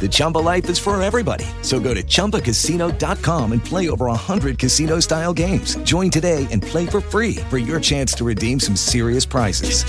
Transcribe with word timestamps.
The 0.00 0.08
Chumba 0.08 0.38
life 0.38 0.70
is 0.70 0.78
for 0.78 1.00
everybody. 1.02 1.44
So 1.60 1.78
go 1.78 1.92
to 1.92 2.02
ChumbaCasino.com 2.02 3.52
and 3.52 3.62
play 3.62 3.90
over 3.90 4.06
100 4.06 4.58
casino-style 4.58 5.34
games. 5.34 5.76
Join 5.84 6.10
today 6.10 6.46
and 6.50 6.62
play 6.62 6.86
for 6.86 7.02
free 7.02 7.36
for 7.50 7.58
your 7.58 7.78
chance 7.78 8.14
to 8.14 8.24
redeem 8.24 8.58
some 8.58 8.76
serious 8.76 9.26
prizes. 9.26 9.84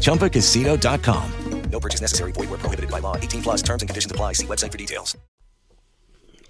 ChumbaCasino.com. 0.00 1.32
No 1.70 1.80
purchase 1.80 2.00
necessary. 2.00 2.32
Void 2.32 2.50
were 2.50 2.58
prohibited 2.58 2.90
by 2.90 3.00
law. 3.00 3.16
18 3.16 3.42
plus 3.42 3.62
terms 3.62 3.82
and 3.82 3.88
conditions 3.88 4.12
apply. 4.12 4.34
See 4.34 4.46
website 4.46 4.72
for 4.72 4.78
details. 4.78 5.16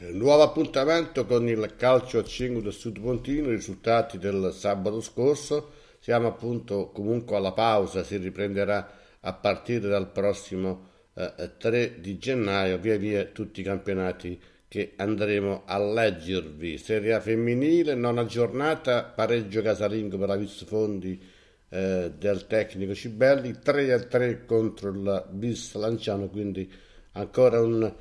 Eh, 0.00 0.10
Nuovo 0.12 0.42
appuntamento 0.42 1.24
con 1.24 1.48
il 1.48 1.74
calcio 1.76 2.18
a 2.18 2.24
5 2.24 2.60
del 2.60 2.72
Sud 2.72 3.00
Pontino, 3.00 3.48
i 3.48 3.56
risultati 3.56 4.18
del 4.18 4.52
sabato 4.52 5.00
scorso. 5.00 5.70
Siamo 6.00 6.26
appunto 6.28 6.90
comunque 6.92 7.36
alla 7.36 7.52
pausa, 7.52 8.02
si 8.02 8.16
riprenderà 8.16 8.90
a 9.20 9.32
partire 9.32 9.88
dal 9.88 10.10
prossimo 10.10 10.92
eh, 11.14 11.50
3 11.58 12.00
di 12.00 12.18
gennaio, 12.18 12.78
via 12.78 12.96
via 12.96 13.24
tutti 13.24 13.60
i 13.60 13.64
campionati 13.64 14.40
che 14.68 14.94
andremo 14.96 15.62
a 15.66 15.78
leggervi. 15.78 16.78
Serie 16.78 17.12
A 17.14 17.20
femminile, 17.20 17.94
nona 17.94 18.24
giornata, 18.26 19.04
pareggio 19.04 19.62
casalingo 19.62 20.18
per 20.18 20.28
la 20.28 20.36
Vis 20.36 20.64
Fondi 20.64 21.20
eh, 21.68 22.12
del 22.16 22.46
tecnico 22.46 22.94
Cibelli, 22.94 23.58
3 23.62 23.92
a 23.92 24.00
3 24.00 24.44
contro 24.46 24.90
il 24.90 25.26
Bis 25.30 25.74
Lanciano, 25.74 26.28
quindi 26.28 26.70
ancora 27.12 27.60
un, 27.60 27.92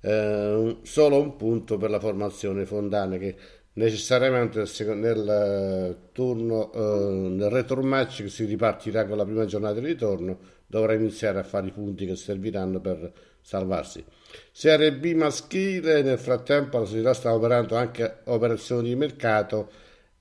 eh, 0.00 0.52
un- 0.54 0.78
solo 0.82 1.20
un 1.20 1.36
punto 1.36 1.76
per 1.78 1.90
la 1.90 2.00
formazione 2.00 2.64
fondana 2.66 3.16
che 3.18 3.36
necessariamente 3.74 4.64
nel, 4.94 5.28
eh, 5.28 5.96
turno, 6.12 6.72
eh, 6.72 7.28
nel 7.28 7.50
return 7.50 7.86
match 7.86 8.22
che 8.22 8.28
si 8.28 8.44
ripartirà 8.44 9.06
con 9.06 9.16
la 9.16 9.24
prima 9.24 9.44
giornata 9.44 9.80
di 9.80 9.86
ritorno 9.86 10.38
dovrà 10.66 10.94
iniziare 10.94 11.38
a 11.38 11.42
fare 11.42 11.68
i 11.68 11.72
punti 11.72 12.06
che 12.06 12.16
serviranno 12.16 12.80
per 12.80 13.12
salvarsi. 13.40 14.04
Serie 14.52 14.92
B 14.92 15.12
maschile, 15.14 16.02
nel 16.02 16.18
frattempo 16.18 16.78
la 16.78 16.84
società 16.84 17.12
sta 17.12 17.34
operando 17.34 17.76
anche 17.76 18.18
operazioni 18.24 18.88
di 18.88 18.94
mercato 18.94 19.70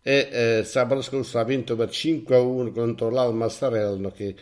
e 0.02 0.30
eh, 0.32 0.64
sabato 0.64 1.02
scorso 1.02 1.38
ha 1.38 1.44
vinto 1.44 1.76
per 1.76 1.90
5 1.90 2.36
a 2.36 2.40
1 2.40 2.72
contro 2.72 3.10
l'Alma 3.10 3.50
Starello 3.50 4.10
che 4.12 4.36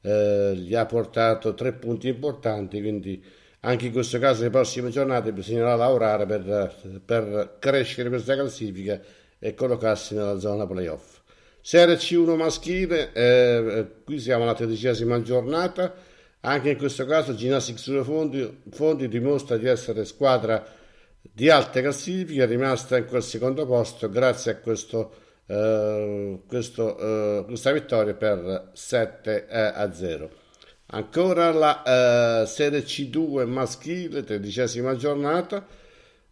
eh, 0.00 0.54
gli 0.56 0.74
ha 0.74 0.86
portato 0.86 1.54
tre 1.54 1.72
punti 1.72 2.08
importanti, 2.08 2.80
quindi 2.80 3.22
anche 3.60 3.86
in 3.86 3.92
questo 3.92 4.18
caso 4.18 4.42
le 4.42 4.50
prossime 4.50 4.90
giornate 4.90 5.32
bisognerà 5.32 5.74
lavorare 5.74 6.26
per, 6.26 6.74
per 7.04 7.56
crescere 7.58 8.08
questa 8.08 8.34
classifica 8.34 9.00
e 9.38 9.54
collocarsi 9.54 10.14
nella 10.14 10.38
zona 10.38 10.66
playoff. 10.66 11.18
Serie 11.60 11.96
C1 11.96 12.36
maschile, 12.36 13.12
eh, 13.12 13.86
qui 14.04 14.18
siamo 14.18 14.44
alla 14.44 14.54
tredicesima 14.54 15.20
giornata, 15.20 15.94
anche 16.40 16.70
in 16.70 16.78
questo 16.78 17.04
caso 17.04 17.34
Ginnastic 17.34 17.78
Studio 17.78 18.02
Fondi, 18.02 18.62
Fondi 18.70 19.08
dimostra 19.08 19.58
di 19.58 19.66
essere 19.66 20.06
squadra 20.06 20.64
di 21.20 21.50
alta 21.50 21.82
classifica, 21.82 22.46
rimasta 22.46 22.96
in 22.96 23.04
quel 23.04 23.22
secondo 23.22 23.66
posto 23.66 24.08
grazie 24.08 24.52
a 24.52 24.56
questo, 24.56 25.12
eh, 25.46 26.40
questo, 26.46 26.98
eh, 26.98 27.44
questa 27.44 27.72
vittoria 27.72 28.14
per 28.14 28.70
7 28.72 29.46
a 29.48 29.92
0. 29.92 30.30
Ancora 30.92 31.52
la 31.52 32.42
eh, 32.42 32.46
Serie 32.46 32.80
C2 32.80 33.46
maschile, 33.46 34.24
tredicesima 34.24 34.96
giornata, 34.96 35.64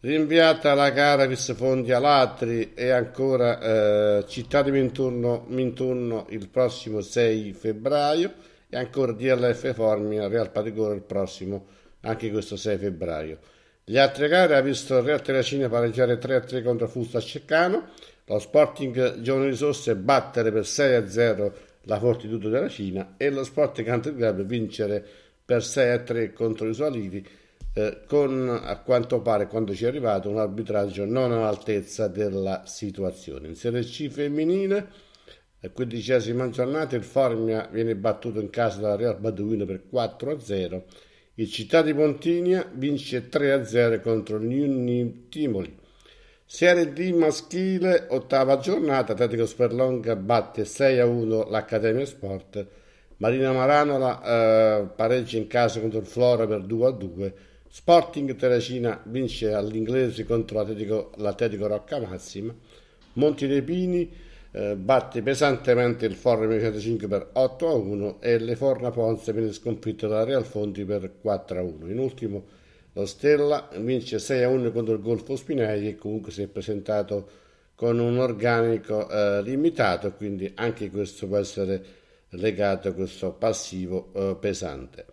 rinviata 0.01 0.75
la 0.75 0.91
gara 0.91 1.27
Vis 1.27 1.55
Fondi 1.55 1.93
Alatri 1.93 2.75
e 2.75 2.91
ancora 2.91 3.61
eh, 3.61 4.25
Città 4.27 4.63
di 4.63 4.73
Minturno, 4.73 5.45
Minturno 5.47 6.27
il 6.31 6.49
prossimo 6.49 7.01
6 7.01 7.53
febbraio 7.53 8.33
e 8.69 8.77
ancora 8.77 9.13
DLF 9.13 9.75
Formia 9.75 10.27
Real 10.27 10.51
Patigore 10.51 10.97
il 10.97 11.03
prossimo 11.03 11.67
anche 12.01 12.29
questo 12.33 12.57
6 12.57 12.79
febbraio. 12.79 13.39
Gli 13.85 13.97
altre 13.97 14.27
gare 14.27 14.57
ha 14.57 14.61
visto 14.61 15.01
Real 15.01 15.23
Terracina 15.23 15.69
pareggiare 15.69 16.19
3-3 16.19 16.65
contro 16.65 16.89
Fusta 16.89 17.21
Ceccano, 17.21 17.91
lo 18.25 18.39
Sporting 18.41 19.21
Giovani 19.21 19.51
Risorse 19.51 19.95
battere 19.95 20.51
per 20.51 20.63
6-0 20.63 21.53
la 21.88 21.99
Fortitudo 21.99 22.50
della 22.50 22.69
Cina 22.69 23.15
e 23.16 23.31
lo 23.31 23.43
Sporting 23.43 23.88
Country 23.88 24.15
Club 24.15 24.44
vincere 24.44 25.04
per 25.44 25.62
6-3 25.62 26.32
contro 26.34 26.69
i 26.69 26.75
Sualivi 26.75 27.26
eh, 27.72 28.03
con 28.06 28.49
a 28.49 28.78
quanto 28.81 29.22
pare 29.22 29.47
quando 29.47 29.75
ci 29.75 29.84
è 29.84 29.88
arrivato 29.88 30.28
un 30.28 30.38
arbitraggio 30.38 31.06
non 31.06 31.32
all'altezza 31.32 32.06
della 32.06 32.65
situazione. 32.66 33.48
In 33.48 33.56
Serie 33.56 33.82
C 33.82 34.09
femminile, 34.09 34.88
la 35.60 35.71
quindicesima 35.71 36.50
giornata, 36.50 36.94
il 36.94 37.03
Formia 37.03 37.66
viene 37.72 37.97
battuto 37.97 38.38
in 38.38 38.50
casa 38.50 38.81
dalla 38.81 38.97
Real 38.97 39.19
Baduino 39.19 39.65
per 39.65 39.84
4-0. 39.91 40.82
Il 41.34 41.50
Città 41.50 41.81
di 41.81 41.94
Pontinia 41.94 42.69
vince 42.71 43.28
3-0 43.31 44.03
contro 44.03 44.37
il 44.37 45.28
Timoli. 45.31 45.78
Serie 46.50 46.94
D 46.94 47.10
maschile, 47.10 48.06
ottava 48.09 48.56
giornata, 48.56 49.12
Atletico 49.12 49.44
Sperlonga 49.44 50.16
batte 50.16 50.62
6-1 50.62 51.50
l'Accademia 51.50 52.06
Sport. 52.06 52.66
Marina 53.19 53.53
Maranola 53.53 54.22
eh, 54.22 54.86
pareggia 54.97 55.36
in 55.36 55.47
casa 55.47 55.78
contro 55.78 55.98
il 55.98 56.06
Flora 56.06 56.47
per 56.47 56.60
2-2. 56.60 57.32
Sporting 57.69 58.34
Terracina 58.34 58.98
vince 59.04 59.53
all'inglese 59.53 60.25
contro 60.25 60.56
l'Atletico, 60.56 61.10
l'Atletico 61.16 61.66
Rocca 61.66 62.00
Massima. 62.00 62.54
Monti 63.12 63.47
dei 63.47 63.60
Pini 63.60 64.10
eh, 64.53 64.75
batte 64.75 65.20
pesantemente 65.20 66.06
il 66.06 66.15
Forme 66.15 66.59
105 66.59 67.09
per 67.09 67.28
8 67.34 67.69
a 67.69 67.75
1 67.75 68.20
e 68.22 68.38
le 68.38 68.56
Forna 68.56 68.91
Ponce 68.91 69.34
viene 69.34 69.53
sconfitto 69.53 70.09
dalla 70.09 70.25
Real 70.25 70.47
Fonti 70.47 70.82
per 70.86 71.12
4 71.20 71.59
a 71.59 71.62
1. 71.62 71.91
In 71.91 71.98
ultimo 71.98 72.44
lo 72.93 73.06
Stella 73.06 73.69
vince 73.78 74.19
6 74.19 74.43
a 74.43 74.49
1 74.49 74.72
contro 74.72 74.94
il 74.94 75.00
Golfo 75.00 75.37
Spinelli 75.37 75.91
che 75.91 75.97
comunque 75.97 76.32
si 76.32 76.43
è 76.43 76.47
presentato 76.47 77.28
con 77.75 77.99
un 77.99 78.19
organico 78.19 79.09
eh, 79.09 79.43
limitato, 79.43 80.12
quindi 80.12 80.50
anche 80.56 80.91
questo 80.91 81.28
può 81.28 81.37
essere 81.37 81.84
legato 82.31 82.88
a 82.88 82.93
questo 82.93 83.32
passivo 83.32 84.10
eh, 84.15 84.37
pesante. 84.41 85.06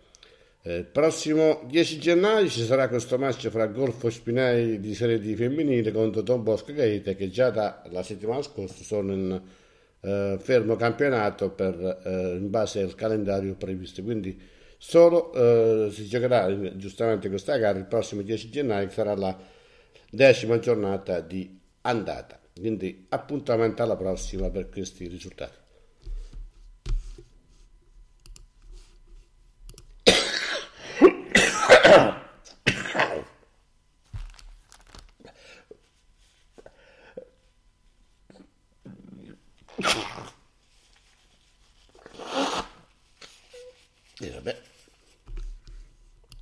Eh, 0.62 0.78
Il 0.78 0.84
prossimo 0.86 1.62
10 1.68 1.98
gennaio 1.98 2.48
ci 2.48 2.64
sarà 2.64 2.88
questo 2.88 3.18
match 3.18 3.48
fra 3.48 3.66
Golfo 3.66 4.10
Spinelli 4.10 4.80
di 4.80 4.94
Serie 4.94 5.20
D 5.20 5.32
femminile 5.36 5.92
contro 5.92 6.22
Don 6.22 6.42
Bosco 6.42 6.72
Gaeta 6.72 7.12
che 7.14 7.30
già 7.30 7.50
dalla 7.50 8.02
settimana 8.02 8.42
scorsa 8.42 8.82
sono 8.82 9.12
in 9.12 9.40
eh, 10.00 10.36
fermo 10.40 10.74
campionato 10.74 11.50
per, 11.50 12.00
eh, 12.04 12.36
in 12.36 12.50
base 12.50 12.80
al 12.80 12.96
calendario 12.96 13.54
previsto. 13.54 14.02
Quindi 14.02 14.36
Solo 14.88 15.32
eh, 15.32 15.90
si 15.90 16.06
giocherà 16.06 16.46
giustamente 16.76 17.28
questa 17.28 17.56
gara 17.56 17.76
il 17.76 17.86
prossimo 17.86 18.22
10 18.22 18.50
gennaio, 18.50 18.86
che 18.86 18.92
sarà 18.92 19.16
la 19.16 19.36
decima 20.08 20.60
giornata 20.60 21.18
di 21.18 21.58
andata. 21.80 22.38
Quindi 22.54 23.04
appuntamento 23.08 23.82
alla 23.82 23.96
prossima 23.96 24.48
per 24.48 24.68
questi 24.68 25.08
risultati. 25.08 25.56
E 44.18 44.28
eh, 44.28 44.30
vabbè, 44.30 44.56